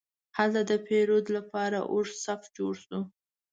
[0.37, 2.99] هلته د پیرود لپاره اوږد صف جوړ شو.